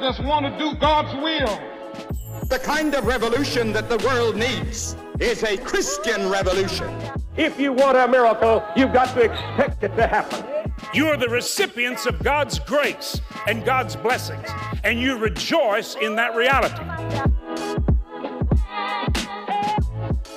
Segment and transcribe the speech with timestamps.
[0.00, 1.60] just want to do God's will.
[2.48, 6.90] The kind of revolution that the world needs is a Christian revolution.
[7.36, 10.44] If you want a miracle, you've got to expect it to happen.
[10.94, 14.48] You are the recipients of God's grace and God's blessings,
[14.84, 16.82] and you rejoice in that reality.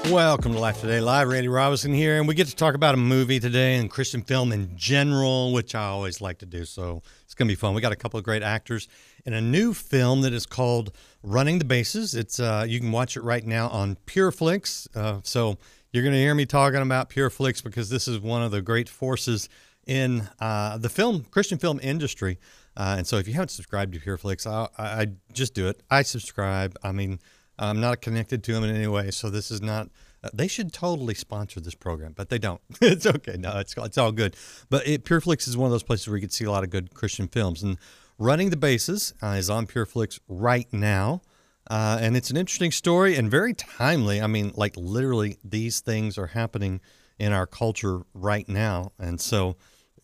[0.09, 1.29] Welcome to Life Today Live.
[1.29, 4.51] Randy Robinson here, and we get to talk about a movie today and Christian film
[4.51, 6.65] in general, which I always like to do.
[6.65, 7.73] So it's going to be fun.
[7.73, 8.89] We got a couple of great actors
[9.25, 10.91] in a new film that is called
[11.23, 12.15] Running the Bases.
[12.15, 14.93] It's uh, you can watch it right now on PureFlix.
[14.93, 15.57] Uh, so
[15.93, 18.89] you're going to hear me talking about PureFlix because this is one of the great
[18.89, 19.47] forces
[19.87, 22.39] in uh, the film Christian film industry.
[22.75, 25.81] Uh, and so if you haven't subscribed to PureFlix, I, I just do it.
[25.89, 26.77] I subscribe.
[26.83, 27.19] I mean.
[27.59, 29.89] I'm not connected to them in any way, so this is not.
[30.23, 32.61] Uh, they should totally sponsor this program, but they don't.
[32.81, 33.35] it's okay.
[33.37, 34.35] No, it's it's all good.
[34.69, 36.69] But it, PureFlix is one of those places where you can see a lot of
[36.69, 37.61] good Christian films.
[37.61, 37.77] And
[38.17, 41.21] Running the Bases uh, is on PureFlix right now,
[41.69, 44.21] uh, and it's an interesting story and very timely.
[44.21, 46.81] I mean, like literally, these things are happening
[47.19, 49.57] in our culture right now, and so.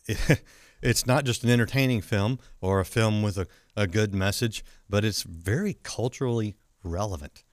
[0.07, 0.43] It,
[0.81, 5.03] it's not just an entertaining film or a film with a, a good message, but
[5.03, 7.43] it's very culturally relevant.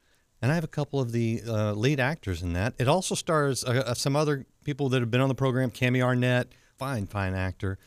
[0.43, 2.75] And I have a couple of the uh, lead actors in that.
[2.79, 5.71] It also stars uh, uh, some other people that have been on the program.
[5.71, 7.79] Cami Arnett, fine, fine actor.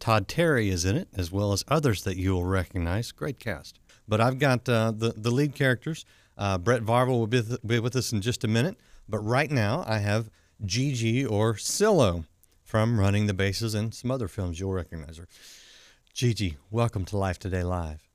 [0.00, 3.12] Todd Terry is in it, as well as others that you will recognize.
[3.12, 3.78] Great cast.
[4.08, 6.04] But I've got uh, the, the lead characters.
[6.36, 8.76] Uh, Brett Varvel will be, be with us in just a minute.
[9.08, 10.28] But right now, I have
[10.64, 12.26] Gigi Orsillo
[12.64, 15.28] from Running the Bases and some other films you'll recognize her.
[16.14, 18.11] Gigi, welcome to Life Today Live.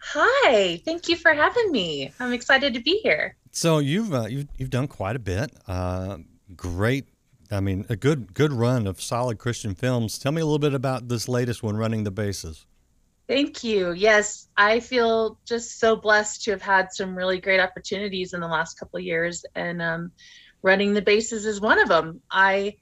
[0.00, 2.12] Hi, thank you for having me.
[2.20, 3.36] I'm excited to be here.
[3.50, 5.50] So you've uh, you've, you've done quite a bit.
[5.66, 6.18] Uh,
[6.54, 7.08] great,
[7.50, 10.18] I mean, a good good run of solid Christian films.
[10.18, 12.66] Tell me a little bit about this latest one, Running the Bases.
[13.26, 13.92] Thank you.
[13.92, 18.48] Yes, I feel just so blessed to have had some really great opportunities in the
[18.48, 20.12] last couple of years, and um,
[20.62, 22.22] Running the Bases is one of them.
[22.30, 22.76] I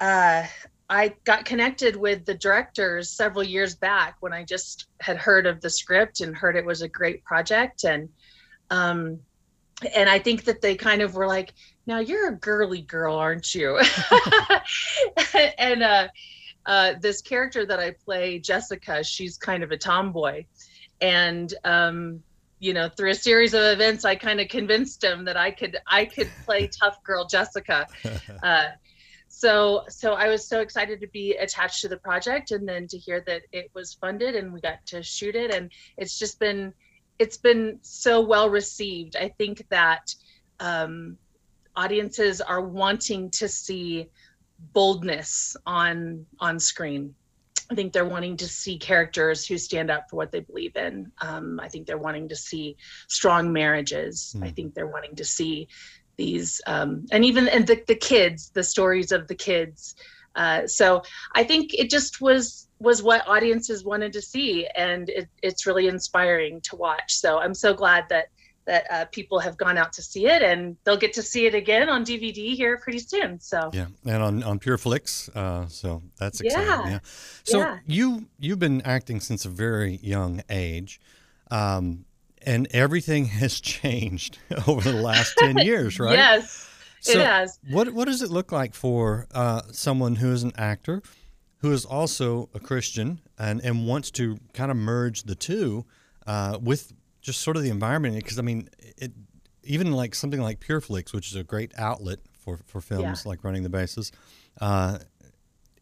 [0.00, 0.44] uh,
[0.88, 5.60] I got connected with the directors several years back when I just had heard of
[5.60, 7.84] the script and heard it was a great project.
[7.84, 8.10] And
[8.70, 9.20] um
[9.94, 11.52] and I think that they kind of were like,
[11.86, 13.80] "Now you're a girly girl, aren't you?"
[15.58, 16.08] and uh
[16.66, 20.44] uh this character that I play, Jessica, she's kind of a tomboy.
[21.00, 22.22] And um
[22.60, 25.76] you know through a series of events i kind of convinced him that i could
[25.88, 27.86] i could play tough girl jessica.
[28.42, 28.68] Uh,
[29.36, 32.96] so so i was so excited to be attached to the project and then to
[32.96, 35.52] hear that it was funded and we got to shoot it.
[35.54, 36.72] And it's just been
[37.18, 39.16] it's been so well received.
[39.16, 40.14] I think that
[40.60, 41.16] um,
[41.76, 44.08] audiences are wanting to see
[44.72, 47.14] boldness on on screen.
[47.70, 51.10] I think they're wanting to see characters who stand up for what they believe in.
[51.20, 52.76] Um, i think they're wanting to see
[53.08, 54.36] strong marriages.
[54.36, 54.44] Mm.
[54.44, 55.68] i think they're wanting to see
[56.16, 59.96] these um, and even and the, the kids the stories of the kids.
[60.36, 61.00] Uh, so
[61.36, 65.86] i think it just was was what audiences wanted to see and it, it's really
[65.86, 67.14] inspiring to watch.
[67.14, 68.26] So i'm so glad that
[68.66, 71.54] that uh, people have gone out to see it and they'll get to see it
[71.54, 73.70] again on dvd here pretty soon so.
[73.72, 76.98] Yeah and on on pureflix uh, so that's exciting yeah, yeah.
[77.44, 77.78] so yeah.
[77.86, 81.00] you you've been acting since a very young age.
[81.50, 82.04] Um,
[82.44, 86.14] and everything has changed over the last 10 years, right?
[86.14, 86.68] yes,
[87.00, 87.58] so it has.
[87.70, 91.02] What, what does it look like for uh, someone who is an actor,
[91.58, 95.84] who is also a Christian, and, and wants to kind of merge the two
[96.26, 98.16] uh, with just sort of the environment?
[98.16, 99.12] Because, I mean, it,
[99.64, 103.28] even like something like PureFlix, which is a great outlet for, for films yeah.
[103.28, 104.12] like Running the Bases,
[104.60, 104.98] uh,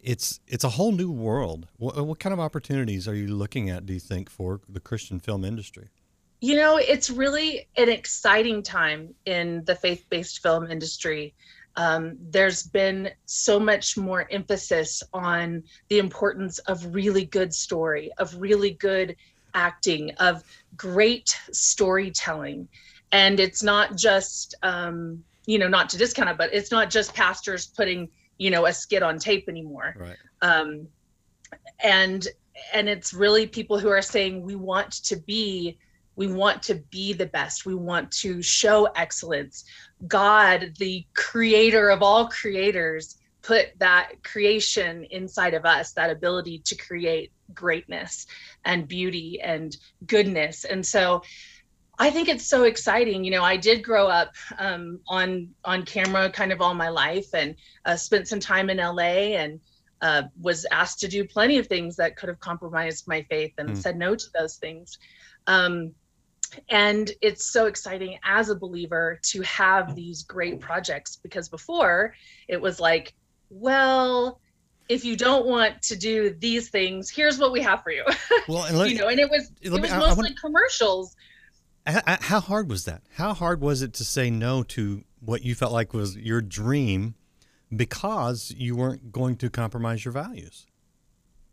[0.01, 1.69] it's it's a whole new world.
[1.77, 5.21] What, what kind of opportunities are you looking at, do you think, for the Christian
[5.21, 5.91] film industry?
[6.43, 11.35] You know, it's really an exciting time in the faith based film industry.
[11.77, 18.35] Um, there's been so much more emphasis on the importance of really good story, of
[18.41, 19.15] really good
[19.55, 20.43] acting, of
[20.77, 22.69] great storytelling.
[23.13, 27.15] And it's not just, um, you know, not to discount it, but it's not just
[27.15, 28.09] pastors putting,
[28.39, 29.95] you know, a skit on tape anymore.
[29.97, 30.17] Right.
[30.43, 30.89] Um,
[31.85, 32.27] and
[32.75, 35.79] and it's really people who are saying we want to be
[36.17, 37.67] we want to be the best.
[37.67, 39.65] We want to show excellence.
[40.07, 46.77] God, the creator of all creators, put that creation inside of us, that ability to
[46.77, 48.27] create greatness
[48.65, 49.77] and beauty and
[50.07, 50.65] goodness.
[50.65, 51.23] And so
[51.99, 53.25] I think it's so exciting.
[53.25, 57.35] You know, I did grow up um, on on camera kind of all my life
[57.35, 57.55] and
[57.85, 59.61] uh, spent some time in LA and
[60.01, 63.71] uh, was asked to do plenty of things that could have compromised my faith and
[63.71, 63.77] mm.
[63.77, 64.99] said no to those things.
[65.47, 65.95] Um,
[66.69, 72.15] and it's so exciting as a believer to have these great projects because before
[72.49, 73.15] it was like,
[73.51, 74.41] well,
[74.89, 78.05] if you don't want to do these things, here's what we have for you.
[78.49, 81.15] Well, and let, you know, and it was it me- was I mostly wanna- commercials.
[81.87, 83.03] how hard was that?
[83.15, 87.15] How hard was it to say no to what you felt like was your dream
[87.75, 90.67] because you weren't going to compromise your values?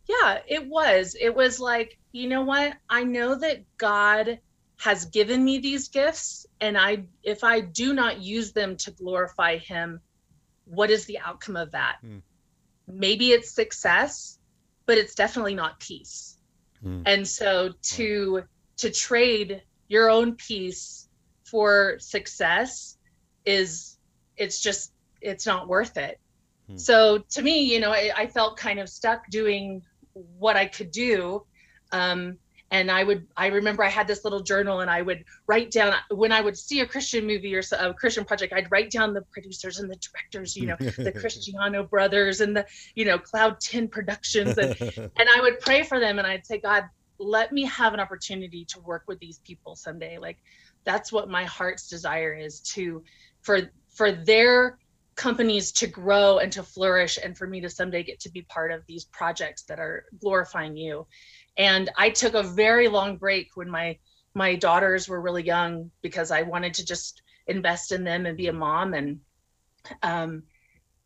[0.07, 1.16] Yeah, it was.
[1.19, 2.74] It was like, you know what?
[2.90, 4.40] I know that God
[4.80, 9.58] has given me these gifts and I if I do not use them to glorify
[9.58, 10.00] him,
[10.66, 11.98] what is the outcome of that?
[12.02, 12.20] Hmm.
[12.88, 14.40] Maybe it's success,
[14.86, 16.38] but it's definitely not peace.
[16.81, 17.02] Hmm.
[17.06, 18.44] And so to
[18.78, 21.10] to trade your own peace
[21.44, 22.98] for success
[23.46, 23.98] is
[24.38, 26.20] it's just it's not worth it.
[26.68, 26.78] Hmm.
[26.78, 29.81] So to me, you know, I, I felt kind of stuck doing
[30.14, 31.46] what I could do.
[31.92, 32.38] Um,
[32.71, 35.95] and I would, I remember I had this little journal and I would write down
[36.12, 39.24] when I would see a Christian movie or a Christian project, I'd write down the
[39.24, 43.88] producers and the directors, you know, the Christiano brothers and the, you know, Cloud 10
[43.88, 44.57] Productions.
[44.57, 46.86] And, and I would pray for them and I'd say, God,
[47.18, 50.19] let me have an opportunity to work with these people someday.
[50.19, 50.38] Like
[50.83, 53.04] that's what my heart's desire is to,
[53.42, 54.77] for, for their
[55.19, 58.71] companies to grow and to flourish and for me to someday get to be part
[58.71, 61.06] of these projects that are glorifying you
[61.57, 63.98] and i took a very long break when my
[64.34, 68.48] my daughters were really young because i wanted to just invest in them and be
[68.48, 69.19] a mom and
[70.04, 70.44] um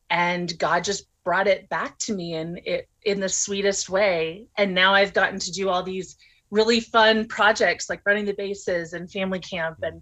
[0.09, 4.73] and god just brought it back to me in it in the sweetest way and
[4.73, 6.17] now i've gotten to do all these
[6.51, 10.01] really fun projects like running the bases and family camp and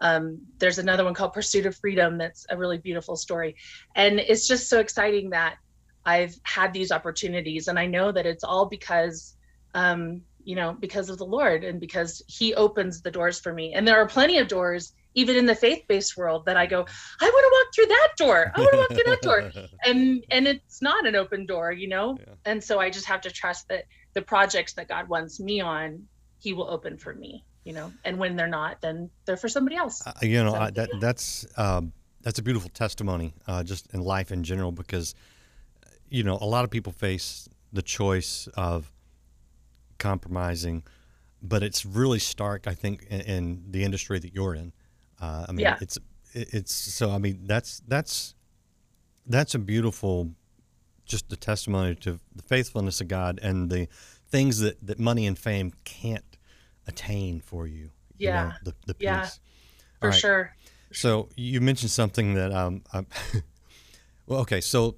[0.00, 3.56] um, there's another one called Pursuit of Freedom that's a really beautiful story.
[3.94, 5.56] And it's just so exciting that
[6.04, 7.68] I've had these opportunities.
[7.68, 9.36] And I know that it's all because,
[9.74, 13.74] um, you know, because of the Lord and because He opens the doors for me.
[13.74, 16.86] And there are plenty of doors, even in the faith based world, that I go,
[17.20, 18.52] I want to walk through that door.
[18.54, 19.52] I want to walk through that door.
[19.84, 22.16] And, and it's not an open door, you know?
[22.18, 22.34] Yeah.
[22.44, 23.84] And so I just have to trust that
[24.14, 26.06] the projects that God wants me on,
[26.38, 29.76] He will open for me you know and when they're not then they're for somebody
[29.76, 31.92] else Uh, you know So- I, that that's um,
[32.22, 35.14] that's a beautiful testimony uh, just in life in general because
[36.08, 38.90] you know a lot of people face the choice of
[39.98, 40.82] compromising
[41.42, 44.72] but it's really stark i think in, in the industry that you're in
[45.20, 45.78] uh, i mean Yeah.
[45.80, 45.98] it's
[46.32, 48.34] it's so i mean that's that's
[49.26, 50.32] that's a beautiful
[51.04, 53.88] just the testimony to the faithfulness of god and the
[54.28, 56.36] things that that money and fame can't
[56.86, 58.52] attain for you you know, Yeah.
[58.64, 59.28] the, the peace Yeah.
[60.00, 60.18] for right.
[60.18, 60.54] sure
[60.92, 63.04] so you mentioned something that um, i
[64.26, 64.60] well, okay.
[64.60, 64.96] So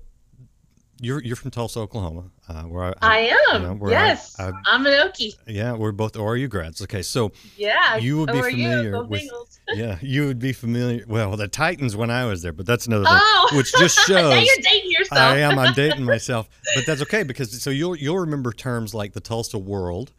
[1.00, 3.18] you're you're from Tulsa, Oklahoma, uh, where I, i
[3.54, 6.82] am you know, yes I- am an okie yeah, we're both ORU grads.
[6.82, 9.04] Okay, so yeah You would be familiar you.
[9.06, 9.58] With- Bengals.
[9.74, 11.04] yeah, you would be familiar.
[11.06, 14.30] Well, the Titans when I was there, but that's another thing, oh which just now
[14.32, 14.44] shows.
[14.46, 15.58] you're dating yourself I am.
[15.58, 19.58] I'm dating myself, but that's okay because so you'll you'll remember terms like the Tulsa
[19.58, 20.12] World,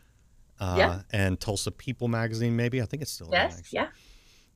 [0.60, 1.02] uh, Yeah.
[1.12, 2.56] and Tulsa People magazine.
[2.56, 3.80] Maybe I think it's still yes actually.
[3.80, 3.88] yeah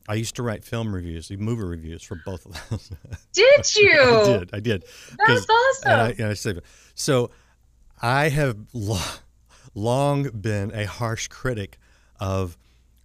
[0.07, 2.91] I used to write film reviews, movie reviews for both of those.
[3.33, 4.49] did you I did.
[4.53, 4.85] I did.
[5.27, 6.55] that's awesome And I, and I say,
[6.93, 7.31] so
[8.01, 8.99] I have lo-
[9.73, 11.77] long been a harsh critic
[12.19, 12.57] of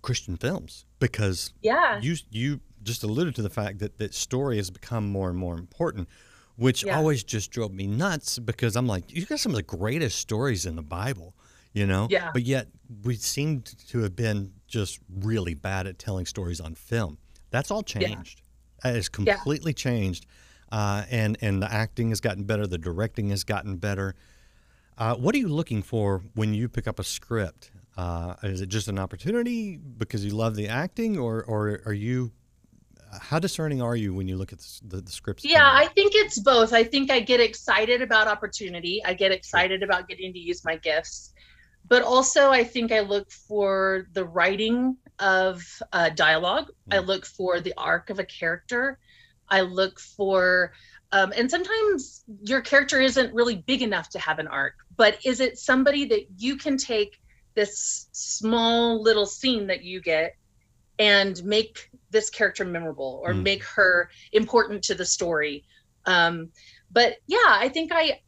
[0.02, 4.70] Christian films because yeah you you just alluded to the fact that that story has
[4.70, 6.08] become more and more important,
[6.56, 6.96] which Yeah.
[6.96, 10.64] always just drove me nuts because I'm like, you got some of the greatest stories
[10.64, 11.34] in the Bible,
[11.72, 12.30] you know, Yeah.
[12.32, 12.68] but yet
[13.04, 17.18] we seem to have been just really bad at telling stories on film.
[17.50, 18.42] That's all changed.
[18.82, 20.26] That has completely changed,
[20.72, 22.66] uh, and and the acting has gotten better.
[22.66, 24.14] The directing has gotten better.
[24.96, 27.70] Uh, what are you looking for when you pick up a script?
[27.96, 32.32] Uh, is it just an opportunity because you love the acting, or or are you?
[33.20, 35.44] How discerning are you when you look at the, the, the scripts?
[35.44, 39.82] yeah i think it's both i think i get excited about opportunity i get excited
[39.82, 41.32] about getting to use my gifts
[41.90, 47.06] but also i think i look for the writing of uh, dialogue i Mm.
[47.06, 48.98] look for the arc of a character
[49.50, 50.72] i look for
[51.12, 55.40] um, and sometimes your character isn't really big enough to have an arc but is
[55.40, 57.18] it somebody that you can take
[57.56, 60.32] this small little scene that you get
[60.98, 63.42] and make this character memorable or Mm.
[63.42, 65.64] make her important to the story
[66.06, 66.50] um,
[66.90, 68.20] but yeah i think i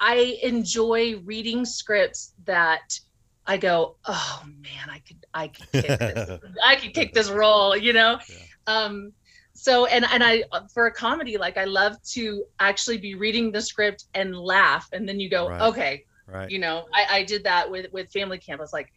[0.00, 2.98] I- enjoy reading scripts that
[3.46, 7.76] i go oh man i could i could kick this i could kick this role
[7.76, 8.18] you know
[8.66, 9.12] um
[9.54, 13.60] so and and i for a comedy like i love to actually be reading the
[13.60, 15.62] script and laugh and then you go Right.
[15.62, 16.50] okay right.
[16.50, 18.92] you know I, I did that with with family camp i was like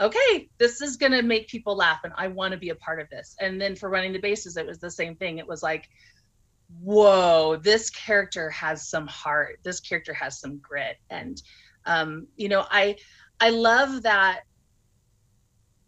[0.00, 2.98] okay, this is going to make people laugh and I want to be a part
[2.98, 3.36] of this.
[3.40, 5.38] And then for running the bases, it was the same thing.
[5.38, 5.88] It was like,
[6.80, 9.60] whoa, this character has some heart.
[9.62, 10.96] This character has some grit.
[11.10, 11.42] And,
[11.86, 12.96] um, you know, I,
[13.40, 14.40] I love that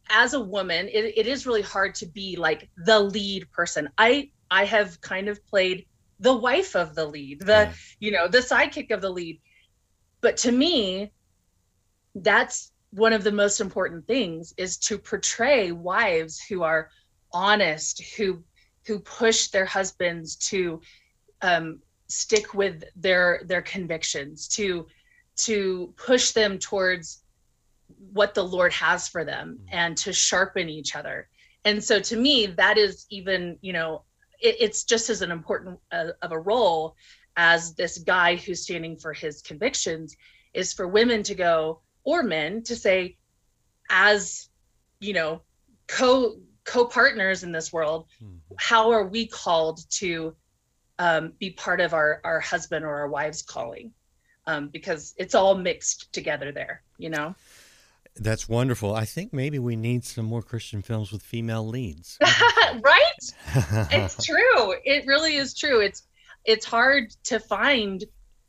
[0.09, 3.89] as a woman, it, it is really hard to be like the lead person.
[3.99, 5.87] I, I have kind of played
[6.21, 7.73] the wife of the lead, the, yeah.
[7.99, 9.41] you know, the sidekick of the lead.
[10.21, 11.13] But to me,
[12.15, 16.91] that's one of the most important things is to portray wives who are
[17.33, 18.43] honest who
[18.87, 20.81] who push their husbands to
[21.43, 24.87] um, stick with their their convictions to
[25.37, 27.23] to push them towards
[28.13, 29.69] what the lord has for them mm-hmm.
[29.73, 31.29] and to sharpen each other
[31.65, 34.03] and so to me that is even you know
[34.41, 36.95] it, it's just as an important uh, of a role
[37.37, 40.17] as this guy who's standing for his convictions
[40.55, 43.17] is for women to go or men to say
[43.91, 44.49] as
[45.01, 45.43] you know
[45.89, 48.37] co co-partners in this world mm-hmm.
[48.59, 50.35] how are we called to
[50.99, 53.93] um, be part of our our husband or our wife's calling?
[54.49, 57.35] Um, because it's all mixed together there you know?
[58.19, 58.95] That's wonderful.
[58.95, 62.19] I think maybe we need some more christian films with female leads.
[62.83, 63.33] Right?
[63.93, 64.75] It's true.
[64.85, 65.81] It really is true.
[65.81, 66.03] It's
[66.45, 68.05] it's hard to find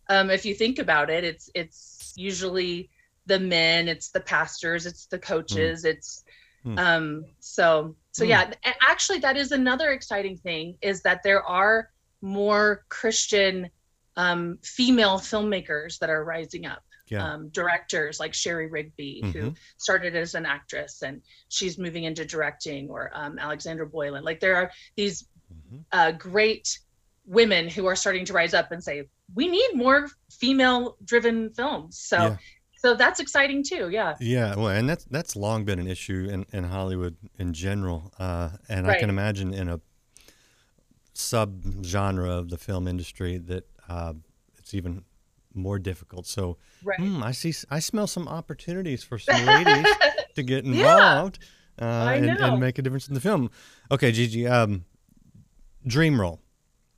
[0.09, 2.89] um, if you think about it it's it's usually
[3.27, 5.89] the men it's the pastors it's the coaches mm.
[5.89, 6.23] it's
[6.65, 6.79] mm.
[6.79, 8.29] um so so mm.
[8.29, 11.89] yeah actually that is another exciting thing is that there are
[12.21, 13.69] more christian
[14.15, 17.23] um, female filmmakers that are rising up yeah.
[17.23, 19.39] um, directors like Sherry Rigby, mm-hmm.
[19.39, 24.23] who started as an actress and she's moving into directing, or um, Alexandra Boylan.
[24.23, 25.77] Like there are these mm-hmm.
[25.91, 26.79] uh, great
[27.25, 31.99] women who are starting to rise up and say, we need more female driven films.
[31.99, 32.37] So yeah
[32.77, 36.45] so that's exciting too yeah yeah well and that's that's long been an issue in,
[36.53, 38.97] in hollywood in general uh, and right.
[38.97, 39.79] i can imagine in a
[41.13, 44.13] sub genre of the film industry that uh,
[44.57, 45.03] it's even
[45.53, 46.99] more difficult so right.
[46.99, 49.87] hmm, i see i smell some opportunities for some ladies
[50.35, 51.39] to get involved
[51.79, 52.05] yeah.
[52.05, 53.49] uh, and, and, make a difference in the film
[53.91, 54.85] okay gigi um,
[55.85, 56.39] dream role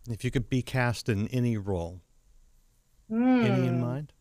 [0.09, 2.01] if you could be cast in any role
[3.09, 3.45] mm.
[3.45, 3.81] any in hmm.
[3.81, 4.13] mind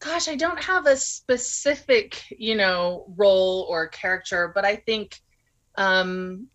[0.00, 5.20] gosh, I don't have a specific, you know, role or character, but I think,
[5.76, 6.48] um,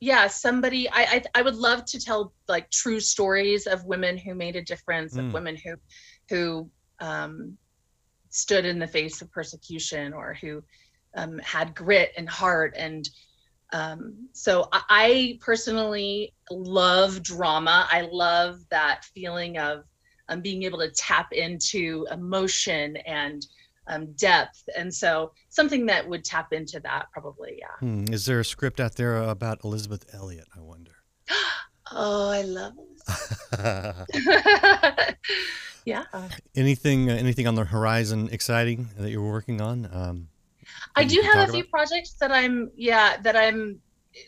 [0.00, 4.34] yeah, somebody I, I, I would love to tell like true stories of women who
[4.34, 5.26] made a difference, mm.
[5.26, 5.74] of women who
[6.28, 7.56] who um,
[8.28, 10.62] stood in the face of persecution or who
[11.16, 13.08] um, had grit and heart and
[13.72, 17.86] um, so I, I personally love drama.
[17.90, 19.84] I love that feeling of
[20.28, 23.46] um, being able to tap into emotion and
[23.88, 24.68] um, depth.
[24.76, 27.66] And so something that would tap into that probably, yeah.
[27.80, 28.04] Hmm.
[28.12, 30.92] Is there a script out there about Elisabeth Elliot, I wonder?
[31.92, 32.74] oh, I love
[35.86, 36.04] yeah.
[36.54, 39.88] Anything, uh, anything on the horizon exciting that you're working on?
[39.90, 40.28] Um,
[40.94, 43.80] I do have a few projects that I'm, yeah, that I'm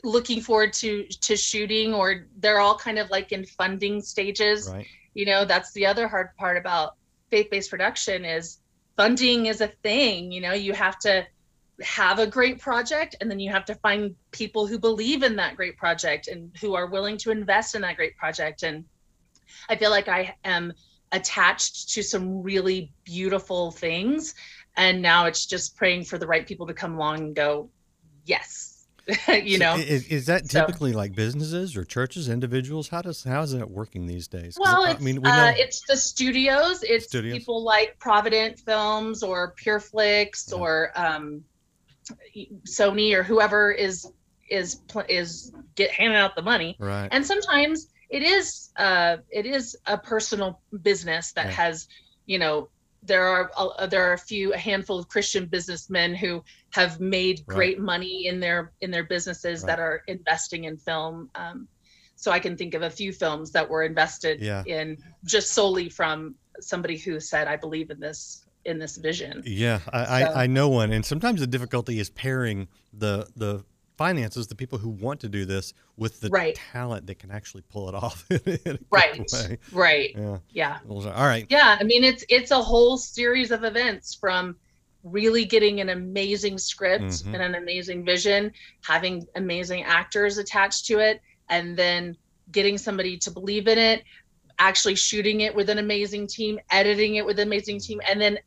[0.05, 4.71] looking forward to to shooting, or they're all kind of like in funding stages.
[4.71, 6.95] Right you know that's the other hard part about
[7.31, 8.59] faith-based production is
[8.97, 11.25] funding is a thing you know you have to
[11.83, 15.57] have a great project and then you have to find people who believe in that
[15.57, 18.63] great project and who are willing to invest in that great project.
[18.63, 18.85] And
[19.69, 20.73] i feel like i am
[21.13, 24.35] attached to some really beautiful things
[24.77, 27.69] and now it's just praying for the right people to come along and go
[28.27, 28.70] yes
[29.43, 33.25] you so know is, is that typically so, like businesses or churches individuals how does
[33.25, 36.83] how is that working these days well i mean we know uh, it's the studios
[36.83, 37.37] it's studios.
[37.37, 40.59] people like provident films or pureflix yeah.
[40.59, 41.45] or um,
[42.65, 44.11] sony or whoever is
[44.51, 49.77] is is get handing out the money right and sometimes it is uh it is
[49.87, 51.53] a personal business that yeah.
[51.53, 51.89] has
[52.27, 52.69] you know
[53.03, 57.47] there are uh, there are a few a handful of Christian businessmen who have made
[57.47, 57.85] great right.
[57.85, 59.69] money in their in their businesses right.
[59.69, 61.31] that are investing in film.
[61.35, 61.69] Um,
[62.17, 64.63] so I can think of a few films that were invested yeah.
[64.67, 69.81] in just solely from somebody who said, "I believe in this in this vision." Yeah,
[69.91, 70.11] I, so.
[70.27, 73.65] I, I know one, and sometimes the difficulty is pairing the the
[74.01, 76.55] finances the people who want to do this with the right.
[76.73, 78.27] talent that can actually pull it off
[78.91, 79.59] right way.
[79.73, 84.15] right yeah yeah all right yeah i mean it's it's a whole series of events
[84.15, 84.57] from
[85.05, 87.35] really getting an amazing script mm-hmm.
[87.35, 88.51] and an amazing vision
[88.83, 92.17] having amazing actors attached to it and then
[92.53, 94.03] getting somebody to believe in it
[94.59, 98.39] actually shooting it with an amazing team editing it with an amazing team and then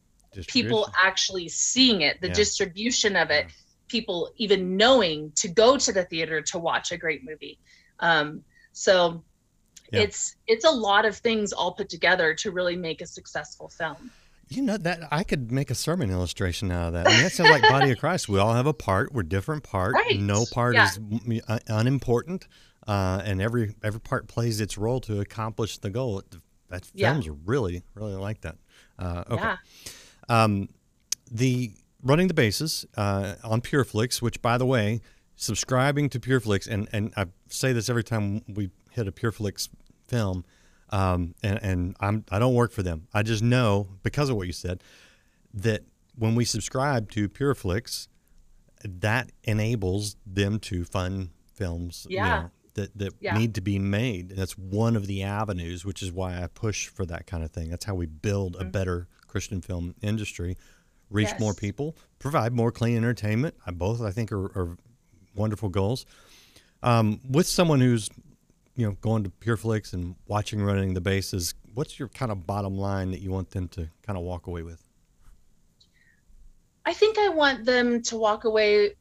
[0.47, 2.33] people actually seeing it, the Yeah.
[2.33, 3.47] distribution of it,
[3.93, 7.57] people even knowing to go to the theater to watch a great movie.
[7.99, 9.23] Um, so
[9.91, 10.01] Yeah.
[10.05, 14.11] it's it's a lot of things all put together to really make a successful film.
[14.49, 17.07] You know that I could make a sermon illustration out of that.
[17.07, 18.27] I mean, that sounds like body of Christ.
[18.27, 19.13] We all have a part.
[19.13, 19.93] We're different part.
[19.93, 20.19] Right.
[20.19, 20.85] No part Yeah.
[20.85, 20.99] is
[21.47, 22.47] uh, unimportant,
[22.87, 26.21] uh, and every every part plays its role to accomplish the goal.
[26.69, 27.11] That Yeah.
[27.11, 28.57] films really really like that.
[28.99, 29.43] Uh, okay.
[29.43, 29.57] Yeah.
[30.29, 30.69] Um,
[31.31, 35.01] the running the bases uh, on PureFlix, which by the way,
[35.35, 39.69] subscribing to PureFlix, and and I say this every time we hit a PureFlix
[40.07, 40.45] film,
[40.89, 43.07] um, and and I'm I don't work for them.
[43.13, 44.83] I just know because of what you said
[45.53, 45.81] that
[46.15, 48.07] when we subscribe to PureFlix,
[48.83, 52.05] that enables them to fund films.
[52.09, 53.37] you know, that, that Yeah.
[53.37, 54.31] need to be made.
[54.31, 57.51] And that's one of the avenues, which is why I push for that kind of
[57.51, 57.69] thing.
[57.69, 60.57] That's how we build a better Christian film industry,
[61.13, 61.59] reach more Mm-hmm.
[61.59, 63.55] People, provide more clean entertainment.
[63.65, 64.77] I both I think are, are
[65.35, 66.05] wonderful goals.
[66.81, 68.09] Um, with someone who's
[68.75, 72.77] you know going to PureFlix and watching running the bases, what's your kind of bottom
[72.77, 74.81] line that you want them to kind of walk away with?
[76.85, 78.95] I think I want them to walk away.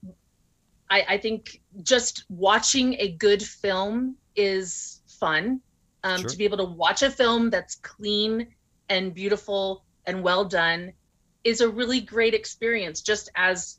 [0.90, 5.60] I, I think just watching a good film is fun.
[6.04, 6.30] Um, Sure.
[6.30, 8.48] To be able to watch a film that's clean
[8.88, 10.92] and beautiful and well done
[11.44, 13.02] is a really great experience.
[13.02, 13.78] Just as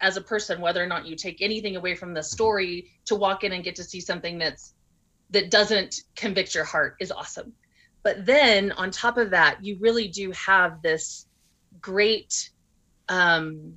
[0.00, 3.42] as a person, whether or not you take anything away from the story, to walk
[3.44, 4.74] in and get to see something that's
[5.30, 7.52] that doesn't convict your heart is awesome.
[8.02, 11.26] But then on top of that, you really do have this
[11.80, 12.50] great
[13.08, 13.74] um,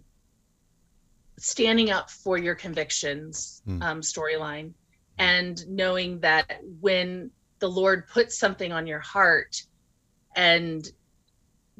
[1.37, 3.81] standing up for your convictions Hmm.
[3.81, 4.73] um, storyline
[5.17, 9.61] and knowing that when the Lord puts something on your heart
[10.35, 10.87] and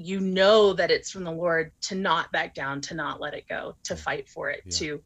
[0.06, 3.46] you know that it's from the Lord to not back down, to not let it
[3.48, 4.78] go, to fight for it, Yeah.
[4.78, 5.04] to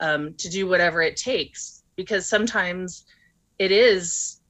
[0.00, 3.04] um, to do whatever it takes, because sometimes
[3.58, 4.40] it is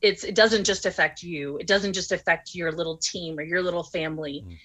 [0.00, 3.62] it's it doesn't just affect you it doesn't just affect your little team or your
[3.62, 4.58] little family Mm.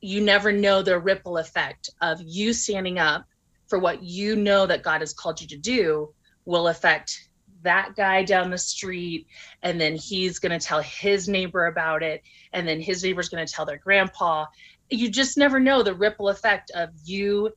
[0.00, 3.24] you never know the ripple effect of you standing up
[3.68, 6.12] for what you know that god has called you to do
[6.44, 7.25] will affect
[7.66, 9.26] that guy down the street
[9.62, 13.44] and then he's going to tell his neighbor about it and then his neighbor's going
[13.44, 14.46] to tell their grandpa
[14.88, 17.50] you just never know the ripple effect of you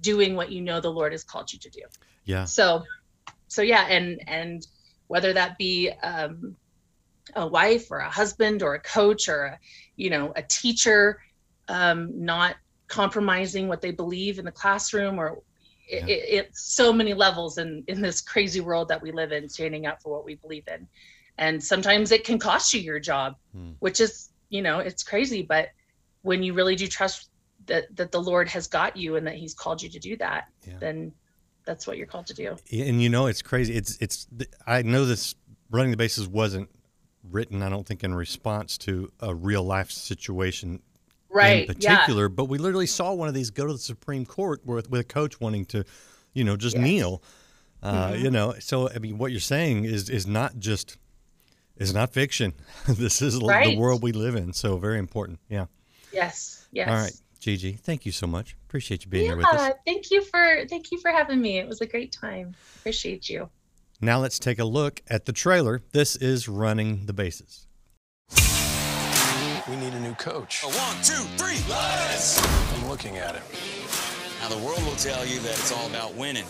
[0.00, 1.82] doing what you know the lord has called you to do
[2.24, 2.44] Yeah.
[2.46, 2.82] so
[3.48, 4.66] so yeah and and
[5.08, 6.56] whether that be um,
[7.36, 9.58] a wife or a husband or a coach or a
[9.96, 11.20] you know a teacher
[11.68, 12.56] um, not
[12.88, 15.42] compromising what they believe in the classroom or
[15.92, 16.14] it, Yeah.
[16.14, 19.86] it, it's so many levels in in this crazy world that we live in standing
[19.86, 20.88] up for what we believe in
[21.38, 23.72] and sometimes it can cost you your job Hmm.
[23.80, 25.68] which is you know it's crazy but
[26.22, 27.28] when you really do trust
[27.66, 30.44] that that the lord has got you and that he's called you to do that
[30.66, 30.78] Yeah.
[30.80, 31.12] then
[31.64, 34.26] that's what you're called to do and you know it's crazy it's it's
[34.66, 35.34] i know this
[35.70, 36.68] running the bases wasn't
[37.30, 40.80] written i don't think in response to a real life situation
[41.32, 41.96] right in yeah.
[41.96, 45.00] particular but we literally saw one of these go to the supreme court with, with
[45.00, 45.84] a coach wanting to
[46.34, 46.84] you know just Yes.
[46.84, 47.22] kneel.
[47.82, 48.20] Uh, Mhm.
[48.22, 50.96] you know so i mean what you're saying is is not just
[51.76, 52.52] is not fiction.
[52.86, 55.66] This is the world we live in so very important yeah.
[56.12, 56.88] Yes yes.
[56.88, 58.54] All right gigi thank you so much.
[58.68, 59.72] Appreciate you being here with yeah us.
[59.86, 61.58] thank you for thank you for having me.
[61.58, 62.54] It was a great time.
[62.76, 63.48] Appreciate you.
[64.00, 65.80] Now let's take a look at the trailer.
[65.92, 67.66] This is running the bases
[69.68, 70.64] We need a new coach.
[70.64, 72.42] A one, two, three, let's!
[72.74, 73.42] I'm looking at it.
[74.40, 76.46] Now, the world will tell you that it's all about winning.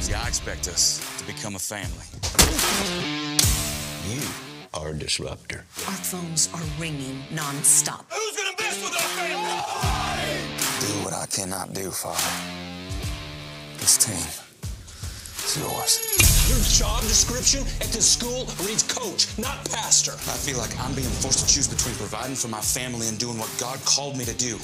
[0.00, 2.04] See, I expect us to become a family.
[4.06, 4.20] You
[4.74, 5.64] are a disruptor.
[5.86, 8.04] Our phones are ringing nonstop.
[8.10, 9.58] Who's gonna mess with our family?
[10.80, 12.20] Do what I cannot do, Father.
[13.78, 14.47] This team
[15.48, 16.48] is yours.
[16.48, 16.58] Your
[16.88, 20.12] job description at this school reads coach, not pastor.
[20.12, 23.38] I feel like I'm being forced to choose between providing for my family and doing
[23.38, 24.56] what God called me to do.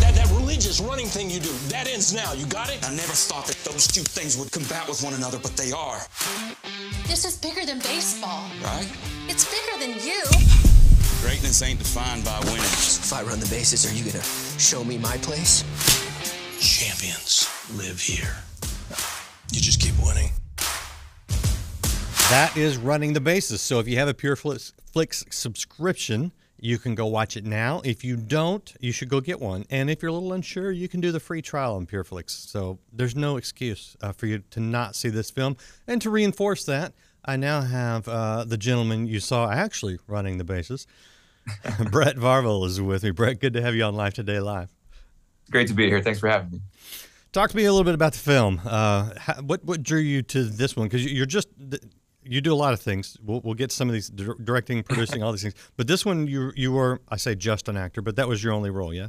[0.00, 2.32] That, that religious running thing you do, that ends now.
[2.32, 2.78] You got it?
[2.86, 5.98] I never thought that those two things would combat with one another, but they are,
[7.06, 8.46] This is bigger than baseball.
[8.62, 8.88] right?
[9.28, 10.22] It's bigger than you.
[11.22, 12.64] Greatness ain't defined by winning.
[12.64, 14.24] If I run the bases, are you gonna
[14.58, 15.64] show me my place?
[16.60, 18.36] Champions live here.
[19.52, 20.30] You just keep winning.
[22.30, 23.60] That is running the bases.
[23.60, 27.80] So if you have a Pure Flix, Flix subscription, you can go watch it now.
[27.84, 29.64] If you don't, you should go get one.
[29.70, 32.30] And if you're a little unsure, you can do the free trial on PureFlix.
[32.30, 35.56] So there's no excuse uh, for you to not see this film.
[35.86, 36.92] And to reinforce that,
[37.24, 40.86] I now have uh, the gentleman you saw actually running the bases,
[41.90, 43.10] Brett Varvel is with me.
[43.10, 44.70] Brett, good to have you on Life Today Live.
[45.50, 46.00] Great to be here.
[46.00, 46.60] Thanks for having me.
[47.32, 48.60] Talk to me a little bit about the film.
[48.64, 50.88] Uh, how, what what drew you to this one?
[50.88, 51.48] Because you're just
[52.24, 53.16] you do a lot of things.
[53.22, 55.54] We'll, we'll get some of these directing, producing, all these things.
[55.76, 58.52] But this one, you you were I say just an actor, but that was your
[58.52, 59.08] only role, yeah.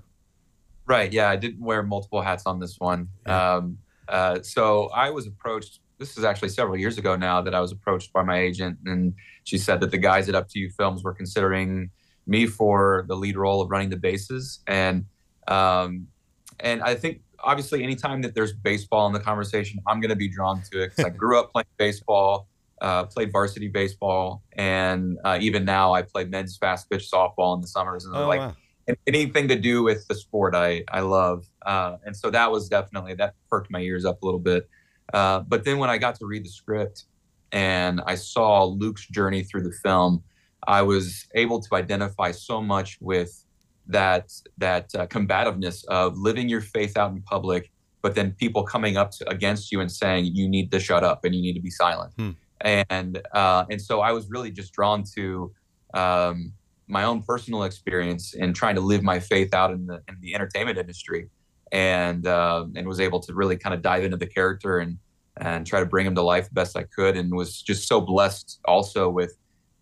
[0.85, 1.11] Right.
[1.11, 3.07] Yeah, I didn't wear multiple hats on this one.
[3.25, 3.55] Yeah.
[3.55, 5.79] Um, uh, so I was approached.
[5.97, 9.13] This is actually several years ago now that I was approached by my agent, and
[9.45, 11.89] she said that the guys at Up to You Films were considering
[12.27, 15.05] me for the lead role of running the bases, and
[15.47, 16.07] um,
[16.59, 20.27] and I think obviously anytime that there's baseball in the conversation, I'm going to be
[20.27, 22.47] drawn to it because I grew up playing baseball,
[22.81, 27.61] uh, played varsity baseball, and uh, even now I play men's fast pitch softball in
[27.61, 28.55] the summers, and oh, like wow.
[29.07, 33.13] anything to do with the sport, I I love, uh, and so that was definitely
[33.15, 34.69] that perked my ears up a little bit.
[35.13, 37.05] Uh, but then when I got to read the script
[37.51, 40.23] and I saw Luke's journey through the film,
[40.67, 43.40] I was able to identify so much with
[43.87, 48.97] that that uh, combativeness of living your faith out in public, but then people coming
[48.97, 51.61] up to, against you and saying you need to shut up and you need to
[51.61, 52.13] be silent.
[52.17, 52.31] Hmm.
[52.61, 55.51] And uh, and so I was really just drawn to
[55.93, 56.53] um,
[56.87, 60.35] my own personal experience in trying to live my faith out in the in the
[60.35, 61.29] entertainment industry,
[61.71, 64.97] and uh, and was able to really kind of dive into the character and
[65.37, 67.99] and try to bring him to life the best I could, and was just so
[67.99, 69.37] blessed also with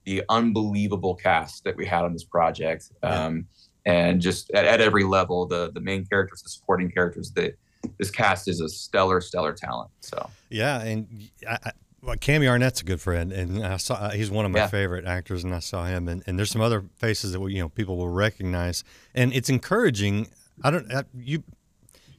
[0.06, 2.92] the unbelievable cast that we had on this project.
[3.04, 3.46] Um,
[3.89, 7.54] and just at, at, every level, the the main characters, the supporting characters, the
[7.97, 9.89] this cast is a stellar, stellar talent.
[10.02, 11.71] So yeah, and I, I,
[12.02, 14.67] well, Cammy Arnett's a good friend, and I saw uh, he's one of my yeah.
[14.67, 17.69] favorite actors, and I saw him, and, and there's some other faces that you know
[17.69, 18.84] people will recognize,
[19.15, 20.28] and it's encouraging.
[20.63, 21.43] I don't uh, you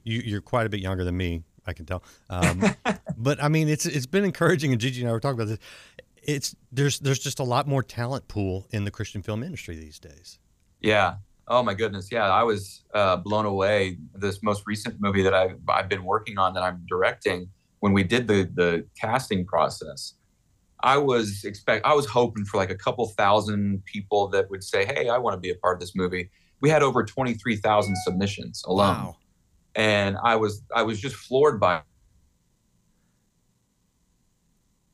[0.02, 2.64] you you're quite a bit younger than me, I can tell, um,
[3.16, 5.58] but I mean it's it's been encouraging, and Gigi and I were talking about this.
[6.22, 10.00] It's there's there's just a lot more talent pool in the Christian film industry these
[10.00, 10.40] days.
[10.80, 11.16] Yeah,
[11.50, 13.98] Oh my goodness, yeah, I was uh, blown away.
[14.14, 17.48] This most recent movie that I've I've been working on that I'm directing.
[17.80, 20.14] When we did the the casting process,
[20.84, 24.84] I was expect I was hoping for like a couple thousand people that would say,
[24.84, 27.56] "Hey, I want to be a part of this movie." We had over twenty three
[27.56, 29.16] thousand submissions alone, wow.
[29.74, 31.82] and I was I was just floored by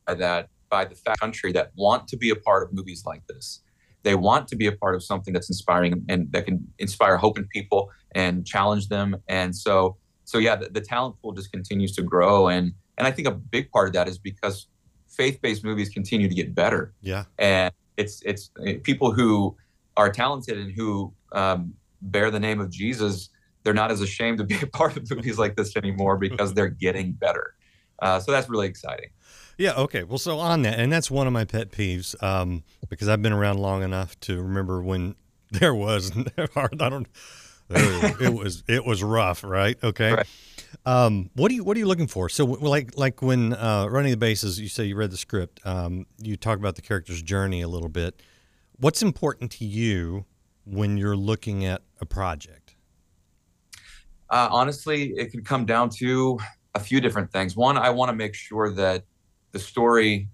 [0.06, 3.26] by that by the fact country that want to be a part of movies like
[3.26, 3.60] this
[4.06, 7.36] they want to be a part of something that's inspiring and that can inspire hope
[7.36, 9.16] in people and challenge them.
[9.26, 12.46] And so, so yeah, the, the talent pool just continues to grow.
[12.46, 14.68] And and I think a big part of that is because
[15.08, 16.94] faith-based movies continue to get better.
[17.02, 17.24] Yeah.
[17.36, 19.56] And it's it's eh, people who
[19.96, 23.30] are talented and who um, bear the name of Jesus.
[23.64, 26.68] They're not as ashamed to be a part of movies like this anymore because they're
[26.68, 27.54] getting better.
[27.98, 29.10] Uh, so that's really exciting.
[29.58, 29.74] Yeah.
[29.74, 30.02] Okay.
[30.02, 33.32] Well, so on that, and that's one of my pet peeves um, because I've been
[33.32, 35.14] around long enough to remember when
[35.50, 36.12] there was
[36.56, 37.08] I don't.
[37.68, 39.76] it was it was rough, right?
[39.82, 40.12] Okay.
[40.12, 40.26] Right.
[40.84, 42.28] Um, what are you what are you looking for?
[42.28, 45.60] So, like like when uh, running the bases, you say you read the script.
[45.64, 48.22] Um, you talk about the character's journey a little bit.
[48.78, 50.26] What's important to you
[50.64, 52.74] when you're looking at a project?
[54.28, 56.38] Uh, honestly, it can come down to
[56.74, 57.56] a few different things.
[57.56, 59.04] One, I want to make sure that
[59.56, 60.28] the story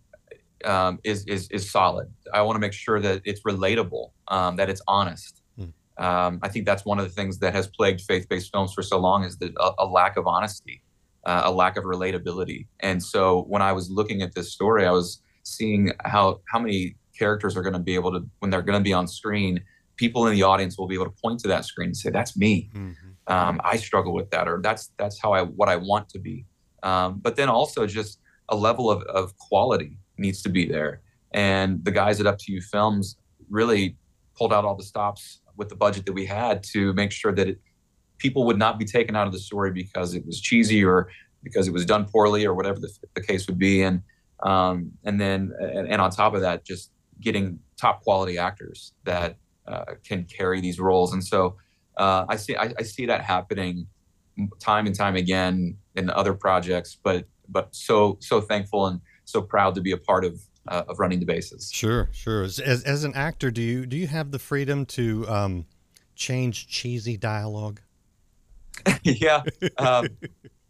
[0.64, 2.06] um, is, is is solid.
[2.38, 5.42] I want to make sure that it's relatable, um, that it's honest.
[5.56, 6.04] Hmm.
[6.04, 8.98] Um, I think that's one of the things that has plagued faith-based films for so
[8.98, 10.82] long is the, a, a lack of honesty,
[11.24, 12.66] uh, a lack of relatability.
[12.80, 15.08] And so when I was looking at this story, I was
[15.44, 18.88] seeing how how many characters are going to be able to when they're going to
[18.90, 19.54] be on screen.
[19.96, 22.34] People in the audience will be able to point to that screen and say, "That's
[22.36, 22.70] me.
[22.74, 23.32] Mm-hmm.
[23.34, 26.44] Um, I struggle with that," or "That's that's how I what I want to be."
[26.82, 31.00] Um, but then also just a level of, of quality needs to be there.
[31.32, 33.16] And the guys at Up to You Films
[33.50, 33.96] really
[34.36, 37.48] pulled out all the stops with the budget that we had to make sure that
[37.48, 37.60] it,
[38.18, 41.08] people would not be taken out of the story because it was cheesy or
[41.42, 43.82] because it was done poorly or whatever the, the case would be.
[43.82, 44.02] And
[44.42, 49.36] um, and then and, and, on top of that, just getting top quality actors that
[49.68, 51.12] uh, can carry these roles.
[51.12, 51.56] And so
[51.96, 53.86] uh, I see I, I see that happening
[54.58, 59.74] time and time again in other projects, but but so so thankful and so proud
[59.74, 61.70] to be a part of uh, of running the bases.
[61.72, 62.44] Sure, sure.
[62.44, 65.66] As, as an actor, do you do you have the freedom to um,
[66.14, 67.80] change cheesy dialogue?
[69.02, 69.42] yeah,
[69.78, 70.08] um,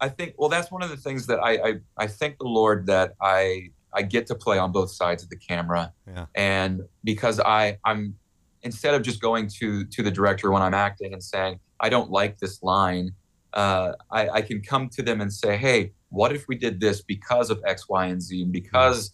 [0.00, 0.34] I think.
[0.38, 3.70] Well, that's one of the things that I, I I thank the Lord that I
[3.92, 5.92] I get to play on both sides of the camera.
[6.06, 6.26] Yeah.
[6.34, 8.16] And because I I'm
[8.62, 12.10] instead of just going to to the director when I'm acting and saying I don't
[12.10, 13.12] like this line,
[13.52, 17.00] uh, I, I can come to them and say, hey what if we did this
[17.02, 19.10] because of X, Y, and Z, and because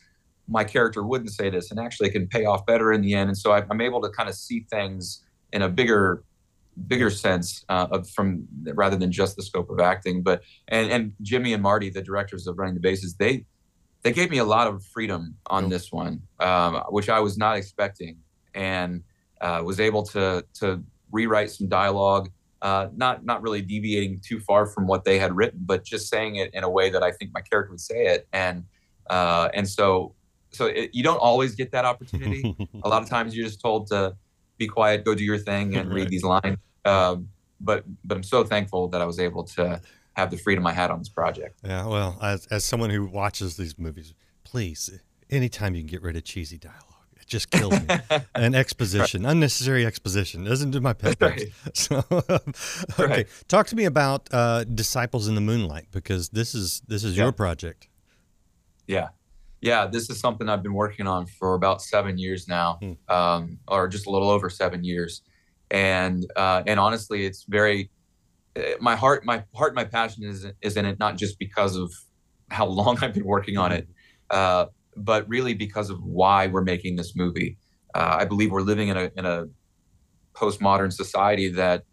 [0.48, 3.28] my character wouldn't say this, and actually it can pay off better in the end.
[3.30, 6.24] And so I, I'm able to kind of see things in a bigger
[6.86, 10.22] bigger sense uh, of from rather than just the scope of acting.
[10.22, 13.44] But and and Jimmy and Marty, the directors of Running the Bases, they
[14.02, 17.56] they gave me a lot of freedom on this one, um, which I was not
[17.56, 18.18] expecting,
[18.54, 19.02] and
[19.40, 20.82] uh, was able to to
[21.12, 22.30] rewrite some dialogue.
[22.60, 26.36] Uh, not not really deviating too far from what they had written, but just saying
[26.36, 28.64] it in a way that I think my character would say it, and
[29.08, 30.14] uh, and so
[30.50, 32.56] so it, you don't always get that opportunity.
[32.82, 34.16] a lot of times you're just told to
[34.56, 36.58] be quiet, go do your thing, and read these lines.
[36.84, 37.28] Um,
[37.60, 39.80] but but I'm so thankful that I was able to
[40.14, 41.60] have the freedom I had on this project.
[41.64, 46.16] Yeah, well, as as someone who watches these movies, please, anytime you can get rid
[46.16, 46.87] of cheesy dialogue,
[47.28, 47.86] just kills me.
[48.34, 49.32] An exposition, right.
[49.32, 51.48] unnecessary exposition, doesn't do my pet right.
[51.74, 52.38] So, okay,
[52.98, 53.26] right.
[53.46, 57.24] talk to me about uh, Disciples in the Moonlight because this is this is yeah.
[57.24, 57.88] your project.
[58.86, 59.08] Yeah,
[59.60, 62.92] yeah, this is something I've been working on for about seven years now, hmm.
[63.08, 65.22] um, or just a little over seven years,
[65.70, 67.90] and uh, and honestly, it's very
[68.56, 71.92] uh, my heart, my heart, my passion is is in it not just because of
[72.50, 73.88] how long I've been working on it,
[74.30, 74.66] uh,
[75.04, 77.56] but really because of why we're making this movie.
[77.94, 79.46] Uh, I believe we're living in a in a
[80.34, 81.84] postmodern society that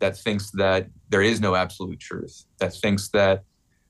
[0.00, 3.44] that thinks that there is no absolute truth, that thinks that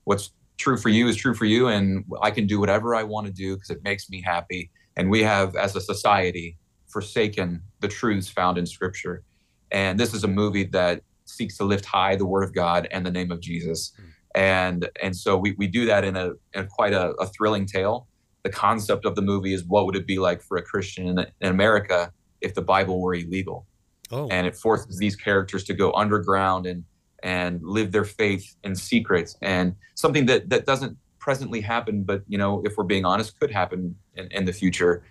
[0.05, 3.25] what's true for you is true for you and i can do whatever i want
[3.25, 7.87] to do because it makes me happy and we have as a society forsaken the
[7.87, 9.23] truths found in scripture
[9.71, 13.05] and this is a movie that seeks to lift high the word of god and
[13.05, 14.09] the name of jesus mm.
[14.35, 18.07] and and so we, we do that in a in quite a, a, thrilling tale
[18.49, 21.19] the concept of the movie is what would it be like for a christian in,
[21.41, 23.65] in america if the bible were illegal?
[24.11, 24.27] Oh.
[24.29, 26.83] and it forces these characters to go underground and
[27.21, 32.37] and live their faith in secret and something that that doesn't presently happen but you
[32.37, 35.03] know if we're being honest could happen in, in the future.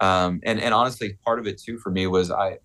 [0.00, 2.58] Um, and and honestly part of it too for me was i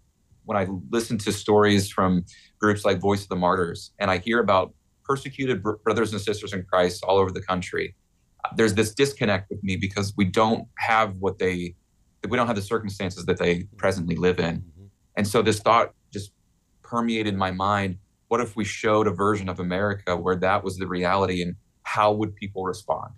[0.46, 2.26] when i listen to stories from
[2.60, 6.54] groups like voice of the martyrs and i hear about persecuted br- brothers and sisters
[6.54, 7.96] in christ all over the country
[8.56, 11.76] there's this disconnect with me because we don't have what they
[12.28, 14.86] we don't have the circumstances that they presently live in mm-hmm.
[15.16, 16.32] and so this thought just
[16.84, 17.98] permeated my mind
[18.30, 22.14] what if we showed a version of America where that was the reality and how
[22.14, 23.12] would people respond?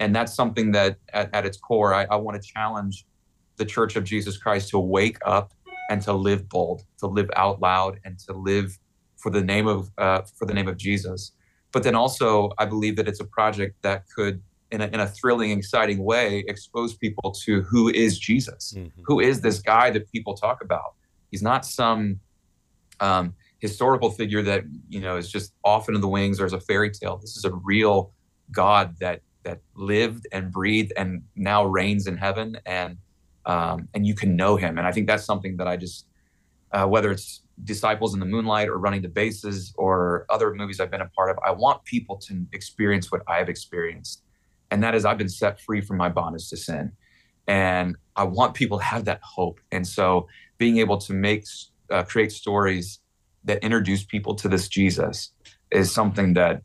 [0.00, 3.06] And that's something that at, at its core, I, I want to challenge
[3.56, 5.52] the Church of Jesus Christ to wake up
[5.90, 8.78] and to live bold, to live out loud, and to live
[9.16, 11.32] for the name of uh, for the name of Jesus.
[11.72, 15.06] But then also, I believe that it's a project that could, in a, in a
[15.06, 19.02] thrilling, exciting way, expose people to who is Jesus, mm-hmm.
[19.04, 20.94] who is this guy that people talk about.
[21.30, 22.20] He's not some
[23.00, 26.60] um, historical figure that you know is just off into the wings or as a
[26.60, 27.16] fairy tale.
[27.16, 28.12] This is a real
[28.52, 32.98] God that that lived and breathed and now reigns in heaven, and
[33.46, 34.78] um, and you can know Him.
[34.78, 36.06] And I think that's something that I just
[36.72, 40.90] uh, whether it's Disciples in the Moonlight or Running the Bases or other movies I've
[40.90, 44.22] been a part of, I want people to experience what I've experienced,
[44.70, 46.92] and that is I've been set free from my bondage to sin,
[47.46, 49.60] and I want people to have that hope.
[49.72, 50.28] And so
[50.58, 51.44] being able to make
[51.90, 53.00] uh, create stories
[53.44, 55.32] that introduce people to this Jesus
[55.70, 56.62] is something that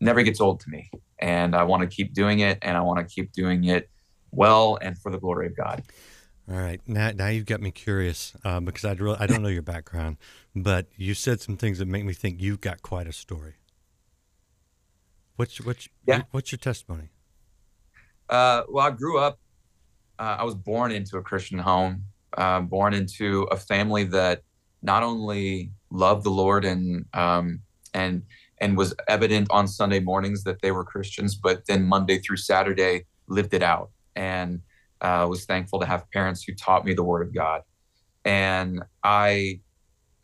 [0.00, 0.90] never gets old to me.
[1.18, 3.88] And I want to keep doing it and I want to keep doing it
[4.30, 5.82] well and for the glory of God.
[6.50, 9.48] All right, now now you've got me curious uh, because I really I don't know
[9.48, 10.16] your background,
[10.56, 13.56] but you said some things that make me think you've got quite a story.
[15.36, 16.22] What's what's yeah.
[16.30, 17.10] what's your testimony?
[18.28, 19.38] Uh, well, I grew up.
[20.18, 22.04] Uh, I was born into a Christian home,
[22.36, 24.42] uh, born into a family that
[24.82, 27.60] not only loved the Lord and um,
[27.94, 28.22] and
[28.60, 33.04] and was evident on Sunday mornings that they were Christians, but then Monday through Saturday
[33.28, 34.60] lived it out, and
[35.00, 37.62] uh, was thankful to have parents who taught me the Word of God.
[38.24, 39.60] And I,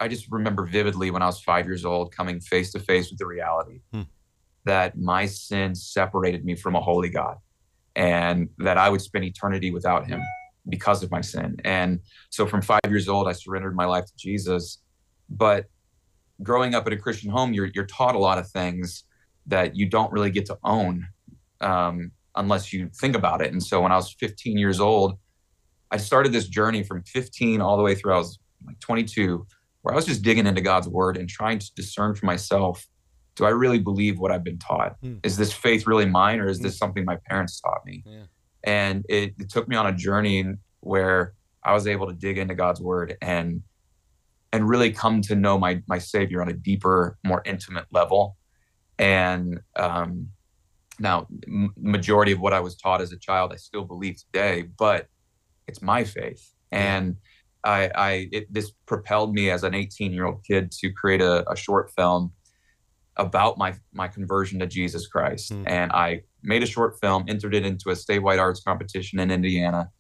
[0.01, 3.19] I just remember vividly when I was five years old, coming face to face with
[3.19, 4.03] the reality hmm.
[4.65, 7.37] that my sin separated me from a holy God,
[7.97, 10.21] and that I would spend eternity without Him
[10.69, 11.57] because of my sin.
[11.65, 14.79] And so, from five years old, I surrendered my life to Jesus
[15.29, 15.67] but
[16.43, 19.05] growing up in a Christian home, you're you're taught a lot of things
[19.47, 21.07] that you don't really get to own
[21.61, 23.53] um, unless you think about it.
[23.53, 25.19] And so when I was 15 years old,
[25.91, 29.47] I started this journey from 15 all the way through I was like 22,
[29.83, 32.87] where I was just digging into God's word and trying to discern for myself
[33.37, 34.97] do I really believe what I've been taught?
[35.01, 35.17] Hmm.
[35.23, 36.79] Is this faith really mine or is this hmm.
[36.79, 38.05] something my parents taught me?
[38.07, 38.25] Yeah.
[38.63, 40.45] And it, it took me on a journey
[40.81, 43.63] where I was able to dig into God's word and
[44.53, 48.37] and really come to know my my Savior on a deeper, more intimate level.
[48.99, 50.29] And um,
[51.01, 54.63] now m- majority of what I was taught as a child, I still believe today,
[54.79, 55.09] but
[55.67, 57.17] it's my faith, and
[57.65, 61.51] I, I it, this propelled me as an 18 year old kid to create a,
[61.51, 62.33] a short film
[63.17, 65.65] about my my conversion to Jesus Christ, Mm.
[65.67, 69.91] and I made a short film, entered it into a statewide arts competition in Indiana,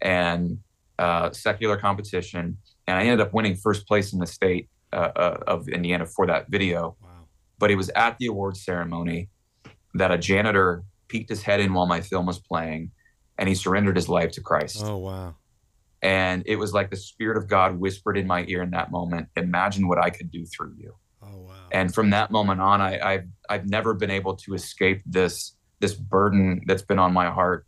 [0.00, 0.58] and
[0.98, 5.38] uh, secular competition, and I ended up winning first place in the state uh, uh,
[5.46, 6.96] of Indiana for that video.
[7.02, 7.08] Wow.
[7.58, 9.28] But it was at the awards ceremony
[9.94, 12.90] that a janitor peeked his head in while my film was playing,
[13.38, 14.82] and he surrendered his life to Christ.
[14.84, 15.34] Oh wow.
[16.02, 19.28] And it was like the Spirit of God whispered in my ear in that moment,
[19.36, 20.94] "Imagine what I could do through you."
[21.26, 21.54] Oh wow.
[21.72, 25.94] and from that moment on I, I've I've never been able to escape this this
[25.94, 27.66] burden that's been on my heart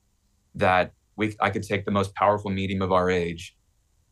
[0.54, 3.56] that we I could take the most powerful medium of our age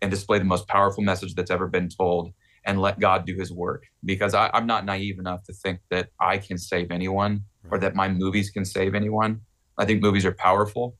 [0.02, 2.32] and display the most powerful message that's ever been told
[2.64, 6.08] and let God do his work because I, I'm not naive enough to think that
[6.20, 9.40] I can save anyone or that my movies can save anyone.
[9.78, 10.96] I think movies are powerful,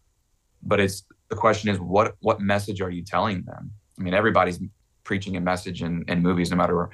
[0.63, 3.73] but it's the question is what what message are you telling them?
[3.99, 4.61] I mean everybody's
[5.05, 6.89] preaching a message in, in movies no matter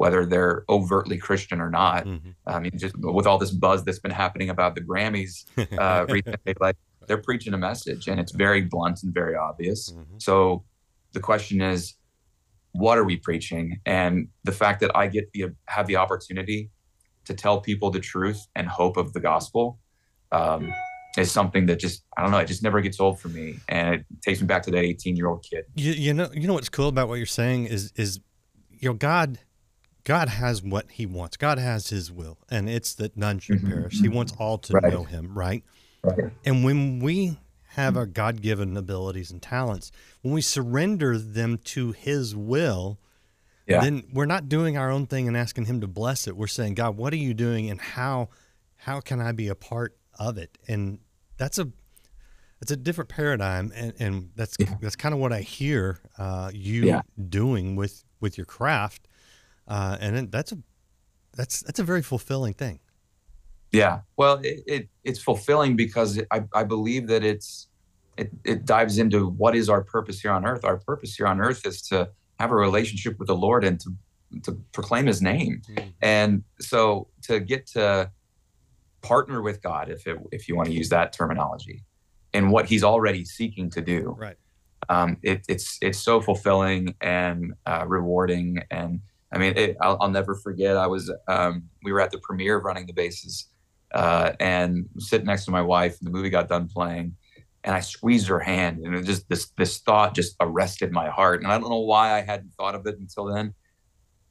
[0.00, 2.06] whether they're overtly Christian or not.
[2.06, 2.34] Mhm.
[2.46, 5.44] I mean, just with all this buzz that's been happening about the Grammys
[5.78, 9.90] uh, recently, like they're preaching a message, and it's very blunt and very obvious.
[9.90, 10.22] Mhm.
[10.22, 10.64] So
[11.12, 11.96] the question is,
[12.72, 13.78] what are we preaching?
[13.84, 16.70] And the fact that I get the have the opportunity
[17.26, 19.80] to tell people the truth and hope of the gospel
[20.32, 20.72] um,
[21.18, 22.38] is something that just I don't know.
[22.38, 25.14] It just never gets old for me, and it takes me back to that 18
[25.18, 25.64] year old kid.
[25.74, 28.18] You, you know you know what's cool about what you're saying is is
[28.70, 29.38] you know God
[30.04, 31.36] God has what he wants.
[31.36, 33.68] God has his will and it's that none should Mhm.
[33.68, 34.00] perish.
[34.00, 34.92] He wants all to Right.
[34.92, 35.64] know him, right?
[36.02, 36.32] Right.
[36.44, 37.38] And when we
[37.74, 42.98] have our God-given abilities and talents, when we surrender them to his will,
[43.66, 43.80] Yeah.
[43.82, 46.36] then we're not doing our own thing and asking him to bless it.
[46.36, 48.28] We're saying, God, what are you doing and how
[48.84, 50.56] how can I be a part of it?
[50.66, 51.00] And
[51.36, 51.70] that's a
[52.62, 54.74] it's a different paradigm and, and that's Yeah.
[54.80, 57.02] that's kind of what I hear uh, you Yeah.
[57.28, 59.06] doing with with your craft.
[59.70, 60.58] Uh, and then that's a
[61.36, 62.80] that's that's a very fulfilling thing.
[63.72, 64.00] Yeah.
[64.16, 67.68] Well, it, it it's fulfilling because I I believe that it's
[68.16, 70.64] it it dives into what is our purpose here on earth.
[70.64, 73.90] Our purpose here on earth is to have a relationship with the Lord and to
[74.42, 75.62] to proclaim His name.
[76.02, 78.10] And so to get to
[79.02, 81.84] partner with God, if it, if you want to use that terminology,
[82.34, 84.36] and what He's already seeking to do, Right.
[84.88, 88.58] um, it, it's it's so fulfilling and uh, rewarding.
[88.70, 89.00] And
[89.32, 90.76] I mean, it, I'll, I'll never forget.
[90.76, 93.46] I was um, we were at the premiere of Running the Bases,
[93.94, 95.98] uh, and sitting next to my wife.
[95.98, 97.16] And the movie got done playing,
[97.64, 101.42] and I squeezed her hand, and it just this this thought just arrested my heart.
[101.42, 103.54] And I don't know why I hadn't thought of it until then,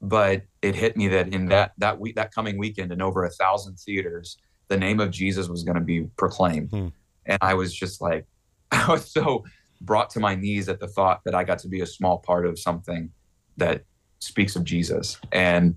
[0.01, 3.29] but it hit me that in that that week that coming weekend in over a
[3.29, 6.87] thousand theaters, the name of Jesus was going to be proclaimed, Hmm.
[7.25, 8.25] and I was just like,
[8.71, 9.45] I was so
[9.81, 12.45] brought to my knees at the thought that I got to be a small part
[12.45, 13.11] of something
[13.55, 13.83] that
[14.19, 15.75] speaks of Jesus, and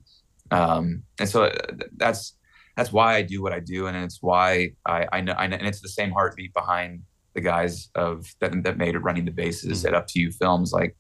[0.51, 1.51] um, and so
[1.97, 2.37] that's
[2.77, 5.57] that's why I do what I do, and it's why I I know, I know
[5.57, 7.03] and it's the same heartbeat behind
[7.35, 10.73] the guys of that that made it running the bases at Up to You Films.
[10.73, 10.97] Like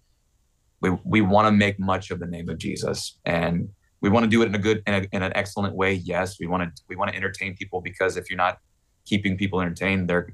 [0.80, 3.68] we we want to make much of the name of Jesus, and
[4.00, 5.94] we want to do it in a good in, a, in an excellent way.
[5.94, 8.58] Yes, we want to we want to entertain people because if you're not
[9.06, 10.28] keeping people entertained, they're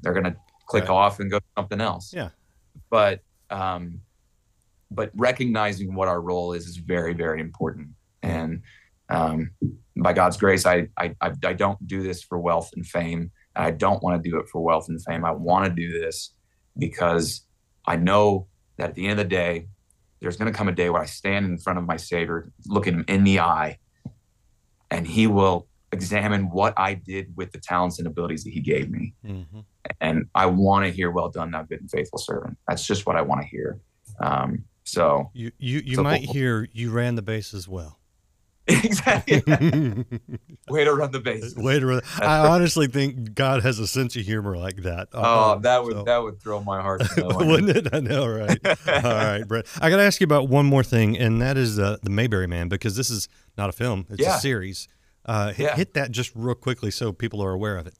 [0.00, 0.90] they're gonna click Right.
[0.90, 2.28] off and go to something else Yeah.
[2.90, 4.00] but um
[4.90, 7.88] but recognizing what our role is is very very important.
[8.22, 8.62] And
[9.10, 9.50] um
[9.96, 13.30] by god's grace i i i, don't do this for wealth and fame.
[13.56, 15.24] And i don't want to do it for wealth and fame.
[15.24, 16.34] I want to do this
[16.76, 17.46] because
[17.86, 18.46] i know
[18.76, 19.66] that at the end of the day
[20.20, 22.94] there's going to come a day where i stand in front of my savior looking
[22.94, 23.78] him in the eye
[24.90, 28.90] and he will examine what i did with the talents and abilities that he gave
[28.90, 29.14] me.
[29.24, 29.60] Hmm
[30.00, 33.16] and I want to hear "Well done, thou good and faithful servant." That's just what
[33.16, 33.80] I want to hear.
[34.20, 37.96] Um, so You you you So- might hear you ran the bases well.
[38.68, 39.42] exactly,
[40.68, 41.56] way to run the bases.
[41.56, 42.00] Way to run.
[42.20, 45.08] I honestly think God has a sense of humor like that.
[45.14, 47.00] Oh, Um, that would so- that would throw my heart.
[47.00, 47.48] To no end.
[47.50, 47.94] wouldn't it?
[47.94, 48.58] I know, right?
[48.66, 49.66] All right, Brett.
[49.80, 52.46] I got to ask you about one more thing, and that is uh, the Mayberry
[52.46, 53.26] Man, because this is
[53.56, 54.36] not a film; it's Yeah.
[54.36, 54.86] a series.
[55.24, 55.76] Uh, hit, Yeah.
[55.76, 57.94] hit that just real quickly so people are aware of it.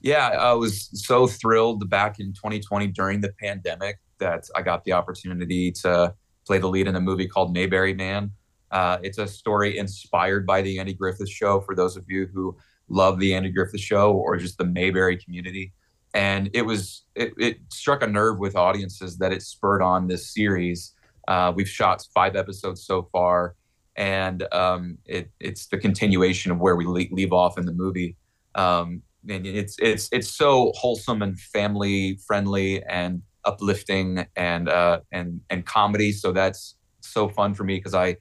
[0.00, 4.92] yeah, I was so thrilled back in 2020 during the pandemic that I got the
[4.92, 6.14] opportunity to
[6.46, 8.30] play the lead in a movie called Mayberry Man.
[8.70, 11.60] Uh, it's a story inspired by the Andy Griffith Show.
[11.60, 12.56] For those of you who
[12.88, 15.72] love the Andy Griffith Show or just the Mayberry community,
[16.14, 20.32] and it was it, it struck a nerve with audiences that it spurred on this
[20.32, 20.94] series.
[21.26, 23.54] Uh, we've shot five episodes so far,
[23.96, 28.16] and um, it, it's the continuation of where we le- leave off in the movie.
[28.54, 35.40] Um, and it's it's it's so wholesome and family friendly and uplifting and uh, and
[35.50, 36.12] and comedy.
[36.12, 38.16] So that's so fun for me because I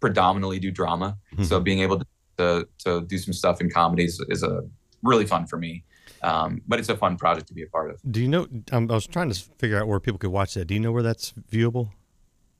[0.00, 1.18] predominantly do drama.
[1.32, 1.44] Mm-hmm.
[1.44, 2.06] So being able to,
[2.38, 4.62] to to do some stuff in comedies is a
[5.02, 5.84] really fun for me.
[6.22, 8.00] Um, but it's a fun project to be a part of.
[8.10, 8.46] Do you know?
[8.72, 10.64] Um, I was trying to figure out where people could watch that.
[10.66, 11.90] Do you know where that's viewable?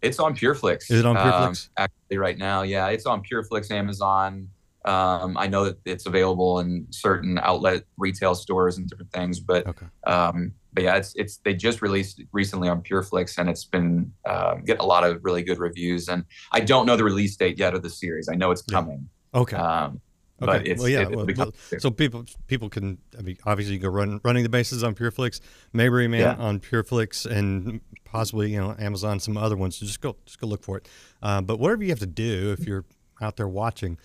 [0.02, 0.90] It's on PureFlix.
[0.90, 1.68] Is it on um, PureFlix?
[1.76, 4.48] actually, right now, yeah, it's on PureFlix, Amazon.
[4.86, 9.66] Um, I know that it's available in certain outlet retail stores and different things, but
[9.66, 9.86] Okay.
[10.06, 14.62] um, but yeah, it's it's they just released recently on PureFlix, and it's been um,
[14.64, 16.08] getting a lot of really good reviews.
[16.08, 18.28] And I don't know the release date yet of the series.
[18.30, 19.08] I know it's coming.
[19.34, 19.56] Okay.
[19.56, 20.00] Um,
[20.38, 20.70] but Okay.
[20.70, 21.08] it's well, yeah.
[21.08, 22.98] it- well, so people people can.
[23.18, 25.40] I mean, obviously, you go run running the bases on PureFlix,
[25.72, 26.34] Mayberry Man Yeah.
[26.34, 29.76] on PureFlix, and possibly you know Amazon, some other ones.
[29.78, 30.88] So just go just go look for it.
[31.22, 32.84] Uh, but whatever you have to do, if you're
[33.22, 33.96] out there watching,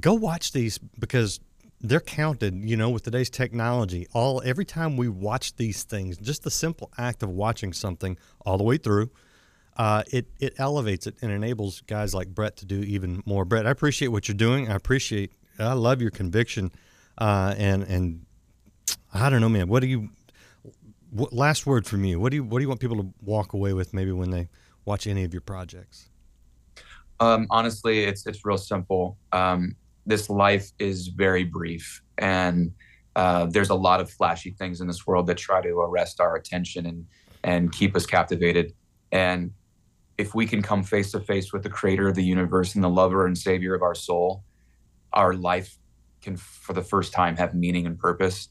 [0.00, 1.40] go watch these because
[1.80, 2.54] they're counted.
[2.54, 6.90] You know, with today's technology, all every time we watch these things, just the simple
[6.98, 9.10] act of watching something all the way through.
[9.76, 13.44] Uh, it it elevates it and enables guys like Brett to do even more.
[13.44, 14.70] Brett, I appreciate what you're doing.
[14.70, 16.72] I appreciate, I love your conviction,
[17.18, 18.24] uh, and and
[19.12, 19.68] I don't know, man.
[19.68, 20.08] What do you?
[21.10, 22.18] What, last word from you.
[22.18, 23.92] What do you What do you want people to walk away with?
[23.92, 24.48] Maybe when they
[24.86, 26.08] watch any of your projects.
[27.20, 29.18] Um, honestly, it's it's real simple.
[29.32, 29.76] Um,
[30.06, 32.72] this life is very brief, and
[33.16, 36.36] uh, there's a lot of flashy things in this world that try to arrest our
[36.36, 37.06] attention and
[37.44, 38.72] and keep us captivated.
[39.12, 39.52] And
[40.18, 42.88] if we can come face to face with the creator of the universe and the
[42.88, 44.42] lover and savior of our soul,
[45.12, 45.76] our life
[46.22, 48.48] can, for the first time, have meaning and purpose.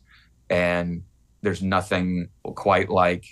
[0.50, 1.04] And
[1.42, 3.26] there's nothing quite like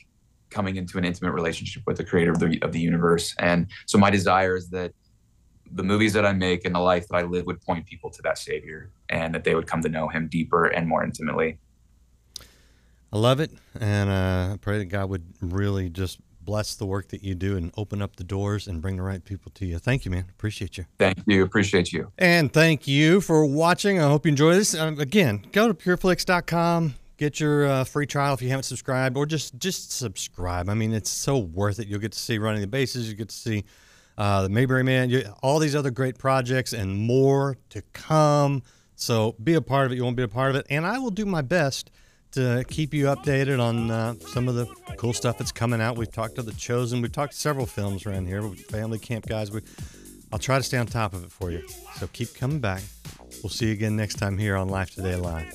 [0.50, 3.34] coming into an intimate relationship with the creator of the, of the universe.
[3.40, 4.94] And so my desire is that
[5.76, 8.22] the movies that I make and the life that I live would point people to
[8.24, 11.58] that savior and that they would come to know him deeper and more intimately.
[13.12, 17.10] I love it, and uh, I pray that God would really just bless the work
[17.10, 19.78] that you do and open up the doors and bring the right people to you.
[19.78, 20.26] Thank you, man.
[20.30, 20.86] Appreciate you.
[20.98, 21.44] Thank you.
[21.44, 22.12] Appreciate you.
[22.18, 24.00] And thank you for watching.
[24.00, 24.76] I hope you enjoy this.
[24.76, 26.96] Um, again, go to pureflix.com.
[27.18, 30.68] Get your uh, free trial if you haven't subscribed, or just just subscribe.
[30.68, 31.88] I mean, it's so worth it.
[31.88, 33.08] You'll get to see running the bases.
[33.08, 33.64] You get to see
[34.18, 38.64] uh, the Mayberry Man, you, all these other great projects, and more to come.
[38.95, 39.95] So be a part of it.
[39.95, 41.91] You won't be a part of it, and I will do my best
[42.34, 44.66] to keep you updated on uh, some of the
[44.97, 45.97] cool stuff that's coming out.
[45.97, 47.01] We've talked to the Chosen.
[47.01, 48.41] We've talked to several films around here.
[48.70, 49.51] Family Camp guys.
[49.51, 49.61] We,
[50.32, 51.68] I'll try to stay on top of it for you.
[51.97, 52.82] So keep coming back.
[53.43, 55.53] We'll see you again next time here on Life Today Live.